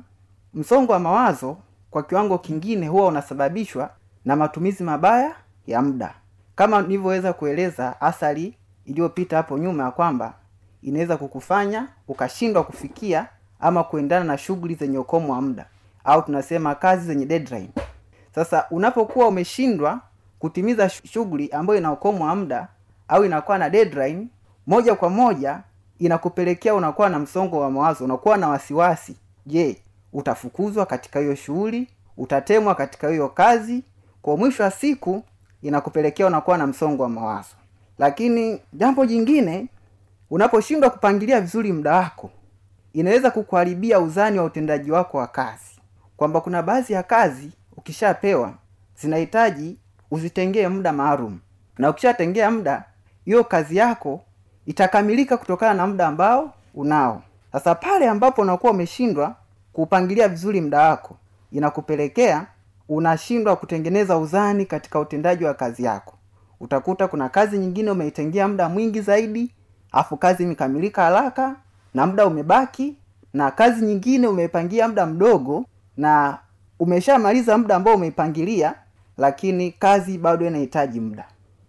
msongo 0.54 0.92
wa 0.92 0.98
mawazo 0.98 1.56
kwa 1.90 2.02
kiwango 2.02 2.38
kingine 2.38 2.88
huwa 2.88 3.06
unasababishwa 3.06 3.90
na 4.24 4.36
matumizi 4.36 4.84
mabaya 4.84 5.34
ya 5.66 5.82
muda 5.82 6.14
kama 6.56 6.82
nilivyoweza 6.82 7.32
kueleza 7.32 8.00
athari 8.00 8.54
iliyopita 8.84 9.36
hapo 9.36 9.58
nyuma 9.58 9.84
ya 9.84 9.90
kwamba 9.90 10.34
inaweza 10.82 11.16
kukufanya 11.16 11.88
ukashindwa 12.08 12.64
kufikia 12.64 13.28
ama 13.60 13.84
kuendana 13.84 14.24
na 14.24 14.38
shughuli 14.38 14.74
zenye 14.74 14.98
ukomo 14.98 15.32
wa 15.32 15.40
muda 15.42 15.66
au 16.04 16.22
tunasema 16.22 16.74
kazi 16.74 17.06
zenye 17.06 17.26
deadline. 17.26 17.68
Sasa 18.34 18.66
unapokuwa 18.70 19.28
umeshindwa 19.28 20.00
kutimiza 20.38 20.88
shughuli 20.88 21.48
ambayo 21.50 21.78
ina 21.78 21.92
ukomo 21.92 22.24
wa 22.24 22.36
muda 22.36 22.68
au 23.08 23.24
inakuwa 23.24 23.58
na 23.58 23.70
deadline 23.70 24.26
moja 24.66 24.94
kwa 24.94 25.10
moja 25.10 25.60
inakupelekea 25.98 26.74
unakuwa 26.74 27.08
na 27.08 27.18
msongo 27.18 27.60
wa 27.60 27.70
mawazo 27.70 28.04
unakuwa 28.04 28.36
na 28.36 28.48
wasiwasi. 28.48 29.16
Je 29.46 29.82
utafukuzwa 30.12 30.86
katika 30.86 31.20
hiyo 31.20 31.34
shughuli? 31.34 31.88
Utatemwa 32.16 32.74
katika 32.74 33.08
hiyo 33.08 33.28
kazi? 33.28 33.84
Kwa 34.22 34.36
mwisho 34.36 34.62
wa 34.62 34.70
siku 34.70 35.24
inakupelekea 35.66 36.26
unakuwa 36.26 36.58
na 36.58 36.66
msongo 36.66 37.02
wa 37.02 37.08
mawazo. 37.08 37.54
Lakini 37.98 38.60
jambo 38.72 39.06
jingine 39.06 39.66
unaposhindwa 40.30 40.90
kupangilia 40.90 41.40
vizuri 41.40 41.72
muda 41.72 41.94
wako 41.96 42.30
inaweza 42.92 43.30
kukuharibia 43.30 44.00
uzani 44.00 44.38
wa 44.38 44.44
utendaji 44.44 44.90
wako 44.90 45.18
wa 45.18 45.26
kazi. 45.26 45.80
Kwamba 46.16 46.40
kuna 46.40 46.62
baadhi 46.62 46.92
ya 46.92 47.02
kazi 47.02 47.50
ukishapewa 47.76 48.52
zinahitaji 49.00 49.76
uzitengee 50.10 50.68
muda 50.68 50.92
maalum. 50.92 51.38
Na 51.78 51.90
ukishatengea 51.90 52.50
muda 52.50 52.84
hiyo 53.24 53.44
kazi 53.44 53.76
yako 53.76 54.20
itakamilika 54.66 55.36
kutokana 55.36 55.74
na 55.74 55.86
muda 55.86 56.06
ambao 56.06 56.52
unao. 56.74 57.22
Sasa 57.52 57.74
pale 57.74 58.08
ambapo 58.08 58.42
unakuwa 58.42 58.72
umeshindwa 58.72 59.34
kuupangilia 59.72 60.28
vizuri 60.28 60.60
muda 60.60 60.80
wako 60.88 61.16
inakupelekea 61.52 62.46
unashindwa 62.88 63.56
kutengeneza 63.56 64.18
uzani 64.18 64.66
katika 64.66 65.00
utendaji 65.00 65.44
wa 65.44 65.54
kazi 65.54 65.84
yako. 65.84 66.14
Utakuta 66.60 67.08
kuna 67.08 67.28
kazi 67.28 67.58
nyingine 67.58 67.90
umeitengea 67.90 68.48
muda 68.48 68.68
mwingi 68.68 69.00
zaidi 69.00 69.50
afu 69.92 70.16
kazi 70.16 70.42
imekamilika 70.42 71.02
haraka 71.02 71.56
na 71.94 72.06
muda 72.06 72.26
umebaki 72.26 72.96
na 73.34 73.50
kazi 73.50 73.84
nyingine 73.84 74.26
umeipangia 74.26 74.88
muda 74.88 75.06
mdogo 75.06 75.64
na 75.96 76.38
umeshamaliza 76.78 77.58
muda 77.58 77.76
ambao 77.76 77.94
umeipangilia 77.94 78.74
lakini 79.18 79.70
kazi 79.72 80.18
bado 80.18 80.46
inahitaji 80.46 81.00
muda. 81.00 81.24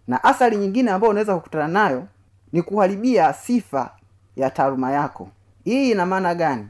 Na 0.06 0.24
athari 0.24 0.56
nyingine 0.56 0.90
ambayo 0.90 1.10
unaweza 1.10 1.34
kukutana 1.34 1.68
nayo 1.68 2.04
ni 2.52 2.62
kuharibia 2.62 3.32
sifa 3.32 3.90
ya 4.36 4.50
taaluma 4.50 4.90
yako. 4.92 5.28
Hii 5.64 5.90
ina 5.90 6.06
maana 6.06 6.34
gani? 6.34 6.66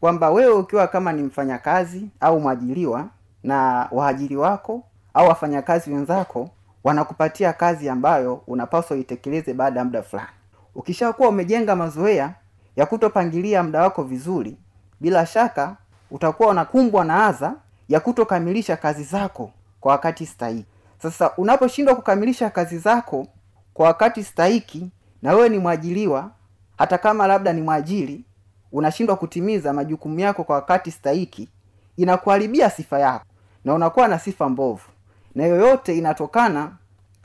Kwamba 0.00 0.30
wewe 0.30 0.52
ukiwa 0.52 0.86
kama 0.86 1.12
ni 1.12 1.22
mfanyakazi 1.22 2.08
au 2.20 2.40
mwajiriwa 2.40 3.06
na 3.42 3.88
waajiri 3.90 4.36
wako 4.36 4.82
au 5.14 5.28
wafanyakazi 5.28 5.92
wenzako 5.92 6.50
wanakupatia 6.84 7.52
kazi 7.52 7.88
ambayo 7.88 8.34
unapaswa 8.46 8.96
itekeleze 8.96 9.54
baada 9.54 9.78
ya 9.80 9.84
muda 9.84 10.02
fulani. 10.02 10.28
Ukishakuwa 10.74 11.28
umejenga 11.28 11.76
mazoea 11.76 12.34
ya 12.76 12.86
kutopangilia 12.86 13.62
muda 13.62 13.82
wako 13.82 14.02
vizuri 14.02 14.56
bila 15.00 15.26
shaka 15.26 15.76
utakuwa 16.10 16.48
unakumbwa 16.48 17.04
na 17.04 17.26
adha 17.26 17.54
ya 17.88 18.00
kutokamilisha 18.00 18.76
kazi 18.76 19.04
zako 19.04 19.50
kwa 19.80 19.92
wakati 19.92 20.26
stahiki. 20.26 20.64
Sasa 21.02 21.30
unaposhindwa 21.36 21.94
kukamilisha 21.94 22.50
kazi 22.50 22.78
zako 22.78 23.26
kwa 23.74 23.86
wakati 23.86 24.24
stahiki 24.24 24.90
na 25.22 25.32
wewe 25.34 25.48
ni 25.48 25.58
mwajiliwa 25.58 26.30
hata 26.78 26.98
kama 26.98 27.26
labda 27.26 27.52
ni 27.52 27.62
mwajiri 27.62 28.24
unashindwa 28.72 29.16
kutimiza 29.16 29.72
majukumu 29.72 30.20
yako 30.20 30.44
kwa 30.44 30.54
wakati 30.56 30.90
stahiki 30.90 31.48
inakuharibia 31.96 32.70
sifa 32.70 32.98
yako 32.98 33.24
na 33.64 33.74
unakuwa 33.74 34.08
na 34.08 34.18
sifa 34.18 34.48
mbovu. 34.48 34.82
Na 35.34 35.44
yoyote 35.46 35.98
inatokana 35.98 36.72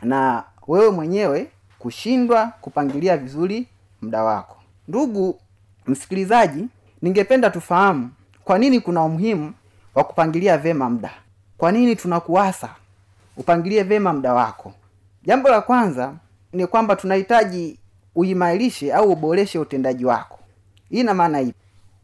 na 0.01 0.43
wewe 0.67 0.89
mwenyewe 0.89 1.47
kushindwa 1.79 2.47
kupangilia 2.61 3.17
vizuri 3.17 3.67
muda 4.01 4.23
wako. 4.23 4.55
Ndugu 4.87 5.39
msikilizaji 5.87 6.67
ningependa 7.01 7.49
tufahamu 7.49 8.09
kwa 8.43 8.57
nini 8.59 8.79
kuna 8.79 9.03
umuhimu 9.03 9.53
wa 9.95 10.03
kupangilia 10.03 10.57
vema 10.57 10.89
muda. 10.89 11.11
Kwa 11.57 11.71
nini 11.71 11.95
tunakuasa 11.95 12.69
upangilie 13.37 13.83
vema 13.83 14.13
muda 14.13 14.33
wako? 14.33 14.73
Jambo 15.25 15.49
la 15.49 15.61
kwanza 15.61 16.13
ni 16.53 16.67
kwamba 16.67 16.95
tunahitaji 16.95 17.79
uimarishe 18.15 18.93
au 18.93 19.11
uboreshe 19.11 19.59
utendaji 19.59 20.05
wako. 20.05 20.39
Hii 20.89 20.99
ina 20.99 21.13
maana 21.13 21.37
hivi 21.37 21.53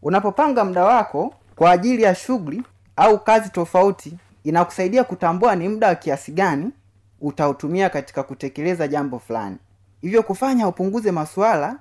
unapopanga 0.01 0.65
muda 0.65 0.83
wako 0.83 1.33
kwa 1.55 1.71
ajili 1.71 2.03
ya 2.03 2.15
shughuli 2.15 2.63
au 2.95 3.19
kazi 3.19 3.49
tofauti 3.49 4.17
inakusaidia 4.43 5.03
kutambua 5.03 5.55
ni 5.55 5.69
muda 5.69 5.87
wa 5.87 5.95
kiasi 5.95 6.31
gani 6.31 6.71
utautumia 7.21 7.89
katika 7.89 8.23
kutekeleza 8.23 8.87
jambo 8.87 9.19
fulani. 9.19 9.57
Hivyo 10.01 10.23
kufanya 10.23 10.67
upunguze 10.67 11.11
masuala 11.11 11.75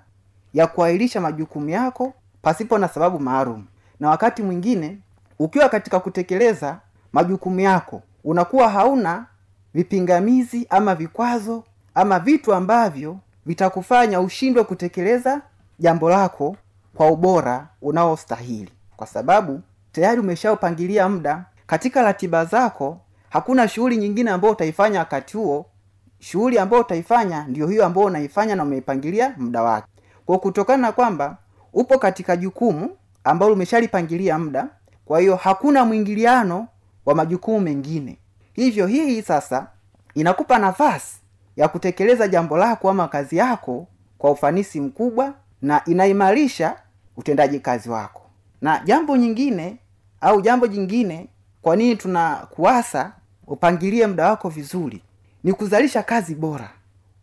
ya 0.55 0.67
kuahirisha 0.67 1.21
majukumu 1.21 1.69
yako 1.71 2.13
pasipo 2.43 2.79
na 2.79 2.89
sababu 2.89 3.21
maalum. 3.21 3.67
Na 4.01 4.09
wakati 4.11 4.43
mwingine 4.43 4.99
ukiwa 5.39 5.69
katika 5.69 6.01
kutekeleza 6.01 6.81
majukumu 7.13 7.61
yako 7.61 8.03
unakuwa 8.25 8.69
hauna 8.69 9.27
vipingamizi 9.75 10.67
ama 10.71 10.95
vikwazo 10.95 11.65
ama 11.95 12.19
vitu 12.19 12.55
ambavyo 12.55 13.17
vitakufanya 13.47 14.21
ushindwe 14.21 14.65
kutekeleza 14.65 15.43
jambo 15.79 16.11
lako 16.11 16.57
kwa 16.95 17.11
ubora 17.11 17.69
unaostahili. 17.83 18.73
Kwa 18.97 19.07
sababu 19.07 19.61
tayari 19.93 20.21
umeshaupangilia 20.21 21.09
muda. 21.09 21.45
Katika 21.67 22.03
ratiba 22.03 22.45
zako 22.45 23.01
hakuna 23.31 23.69
shughuli 23.69 23.97
nyingine 23.97 24.31
ambayo 24.31 24.53
utaifanya 24.53 24.99
wakati 24.99 25.37
huo. 25.37 25.67
Shughuli 26.19 26.59
ambayo 26.59 26.83
utaifanya 26.83 27.45
ndio 27.49 27.67
hiyo 27.69 27.87
ambayo 27.87 28.07
unaifanya 28.07 28.57
na 28.57 28.63
umeipangilia 28.63 29.35
muda 29.39 29.63
wake. 29.63 29.87
Kwa 30.27 30.39
kutokana 30.39 30.83
na 30.83 30.93
kwamba 30.93 31.37
upo 31.73 31.99
katika 31.99 32.37
jukumu 32.37 32.91
ambalo 33.25 33.53
umeshalipangilia 33.53 34.39
muda 34.39 34.69
kwa 35.05 35.21
hiyo 35.21 35.37
hakuna 35.37 35.85
mwingiliano 35.85 36.69
wa 37.07 37.15
majukumu 37.15 37.61
mengine. 37.61 38.19
Hivyo 38.53 38.87
hii 38.87 39.23
sasa 39.23 39.67
inakupa 40.15 40.59
nafasi 40.59 41.17
ya 41.57 41.69
kutekeleza 41.69 42.29
jambo 42.29 42.57
lako 42.59 42.91
ama 42.91 43.09
kazi 43.09 43.37
yako 43.37 43.87
kwa 44.19 44.31
ufanisi 44.31 44.81
mkubwa 44.81 45.35
na 45.63 45.83
inaimarisha 45.85 46.77
utendaji 47.17 47.61
kazi 47.61 47.91
wako 47.91 48.20
na 48.61 48.81
jambo 48.85 49.17
nyingine 49.17 49.77
au 50.21 50.41
jambo 50.41 50.67
jingine 50.67 51.29
kwa 51.63 51.77
nini 51.77 51.97
tunakuasa 51.97 53.13
upangilie 53.47 54.07
muda 54.07 54.29
wako 54.31 54.49
vizuri 54.49 55.03
ni 55.45 55.53
kuzalisha 55.53 56.03
kazi 56.03 56.35
bora. 56.35 56.71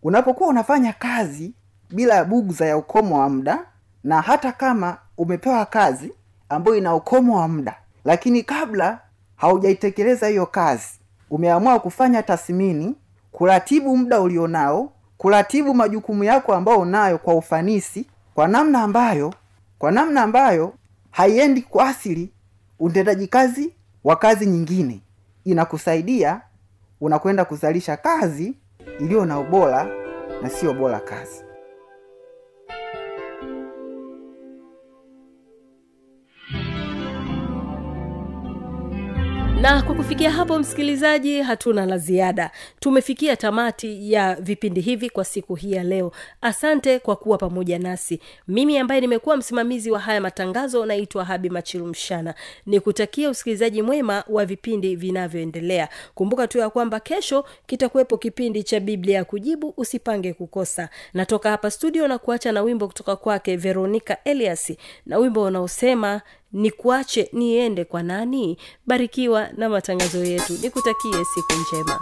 Unapokuwa 0.04 0.50
unafanya 0.50 0.93
kazi 0.93 1.54
bila 1.89 2.15
ya 2.15 2.26
bugza 2.26 2.65
ya 2.65 2.78
ukomo 2.78 3.19
wa 3.19 3.30
muda 3.30 3.60
na 4.04 4.21
hata 4.21 4.52
kama 4.52 4.97
umepewa 5.17 5.65
kazi 5.65 6.13
ambayo 6.50 6.78
ina 6.78 6.95
ukomo 6.95 7.38
wa 7.38 7.47
muda 7.47 7.76
lakini 8.06 8.43
kabla 8.43 9.00
haujaitekeleza 9.36 10.28
hiyo 10.28 10.45
kazi 10.45 10.88
umeamua 11.30 11.80
kufanya 11.80 12.23
tathmini 12.23 12.95
kuratibu 13.32 13.97
muda 13.97 14.21
ulionao 14.21 14.91
kuratibu 15.17 15.73
majukumu 15.73 16.23
yako 16.23 16.54
ambayo 16.54 16.80
unayo 16.80 17.17
kwa 17.17 17.34
ufanisi 17.36 18.06
kwa 18.36 18.47
namna 18.47 18.82
ambayo 18.82 19.34
kwa 19.80 19.91
namna 19.91 20.21
ambayo 20.23 20.73
haiendi 21.18 21.62
kuathiri 21.62 22.30
utendaji 22.80 23.28
kazi 23.28 23.74
wa 24.04 24.16
kazi 24.16 24.46
nyingine. 24.46 25.02
Inakusaidia 25.46 26.42
unakwenda 27.02 27.46
kuzalisha 27.46 27.98
kazi 27.98 28.54
iliyo 29.00 29.26
na 29.26 29.40
ubora 29.40 29.88
na 30.42 30.50
sio 30.50 30.74
bora 30.74 31.00
kazi 31.00 31.44
na 39.62 39.82
kwa 39.82 39.96
kufikia 39.96 40.32
hapo 40.32 40.60
msikilizaji 40.60 41.41
hatuna 41.41 41.86
la 41.86 41.98
ziada. 41.98 42.52
Tumefikia 42.80 43.36
tamati 43.36 44.13
ya 44.13 44.36
vipindi 44.36 44.82
hivi 44.82 45.10
kwa 45.10 45.26
siku 45.26 45.56
hii 45.56 45.72
ya 45.72 45.84
leo. 45.84 46.12
Asante 46.41 47.00
kwa 47.00 47.15
kuwa 47.15 47.38
pamoja 47.38 47.80
nasi. 47.80 48.20
Mimi 48.48 48.78
ambaye 48.78 49.02
nimekuwa 49.02 49.38
msimamizi 49.38 49.91
wa 49.91 50.00
haya 50.00 50.22
matangazo 50.22 50.86
naitwa 50.86 51.26
habi 51.26 51.50
machilu 51.50 51.86
mshana. 51.86 52.36
Ni 52.65 52.80
kutakia 52.80 53.30
usikilizaji 53.30 53.82
mwema 53.82 54.24
wa 54.28 54.46
vipindi 54.46 54.96
vinavyoendelea. 54.96 55.89
Kumbuka 56.15 56.48
tu 56.48 56.58
ya 56.58 56.70
kwamba 56.70 57.00
kesho 57.00 57.46
kitakuwepo 57.65 58.17
kipindi 58.17 58.63
cha 58.63 58.80
biblia 58.80 59.15
ya 59.17 59.26
kujibu 59.26 59.74
usipange 59.78 60.34
kukosa. 60.34 60.89
Natoka 61.13 61.50
hapa 61.50 61.72
studio 61.72 62.08
na 62.08 62.17
kuacha 62.17 62.52
na 62.52 62.62
wimbo 62.62 62.88
kutoka 62.88 63.15
kwake 63.15 63.56
veronica 63.58 64.17
elias. 64.26 64.74
Na 65.06 65.17
wimbo 65.17 65.43
unaosema 65.43 66.22
nikuache 66.52 67.30
niende 67.34 67.86
kwa 67.86 68.04
nani? 68.04 68.58
Barikiwa 68.86 69.50
na 69.58 69.70
matangazo 69.70 70.24
yetu. 70.26 70.54
Nikutakie 70.62 71.26
siku 71.36 71.54
njema 71.54 72.00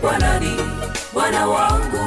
kwa 0.00 0.18
nani 0.18 0.56
bwana 1.12 1.46
wangu? 1.46 1.98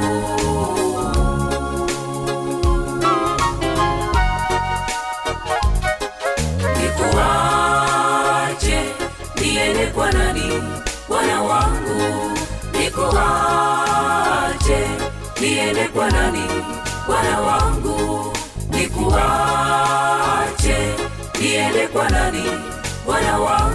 Nikuache 7.52 8.80
niende 9.40 9.86
kwa 9.86 10.12
nani 10.12 10.62
bwana 11.08 11.42
wangu? 11.42 12.02
Nikuache 12.78 13.10
niende 15.40 15.88
kwa 15.88 16.10
nani 16.10 16.42
bwana 17.06 17.40
wangu? 17.40 18.32
Nikuache 18.70 19.96
niende 21.40 21.86
kwa 21.88 22.08
nani 22.10 22.42
bwana 23.06 23.38
wangu 23.38 23.71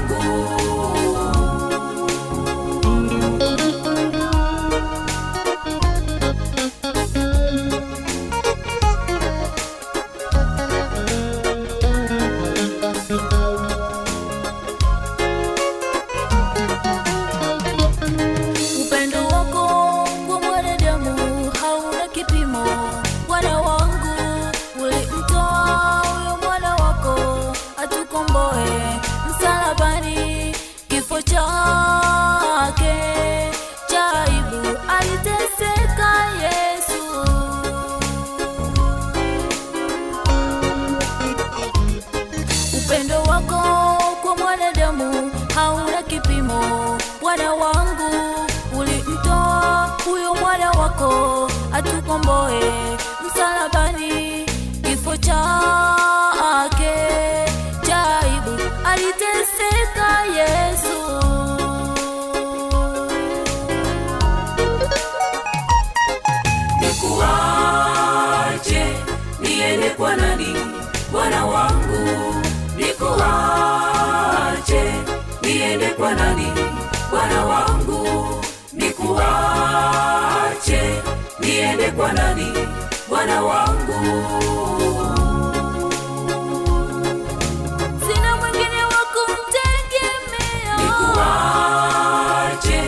Bwana 83.18 83.42
wangu. 83.44 83.94
Sina 88.08 88.36
mwingine 88.36 88.84
wa 88.84 89.06
kumtegemea, 89.14 90.78
nikuache 90.78 92.82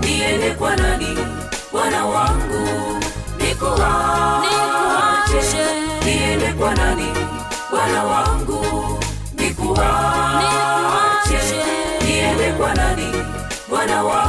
niende 0.00 0.50
kwa 0.54 0.76
nani? 0.76 1.18
Bwana 1.72 2.06
wangu, 2.06 2.68
nikuache 3.38 5.42
niende 6.04 6.52
kwa 6.52 6.74
nani? 6.74 7.06
Bwana 7.70 8.04
wangu, 8.04 8.64
nikuache 9.34 11.40
niende 12.06 12.52
kwa 12.52 12.74
nani? 12.74 13.12
Bwana 13.68 14.02
wangu 14.04 14.19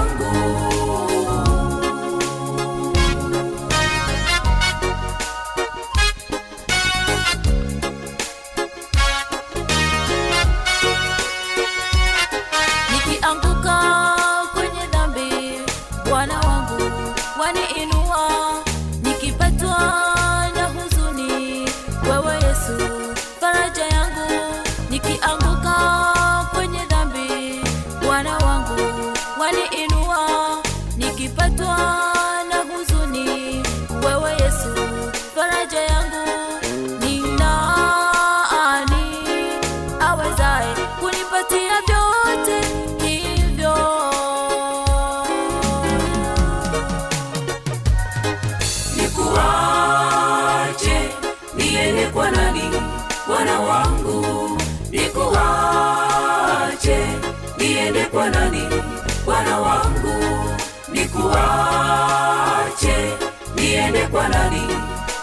nikuache 64.28 64.30
niende 64.30 64.30
kwa 64.30 64.30
nani 64.30 64.62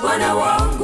bwana 0.00 0.34
wangu 0.34 0.77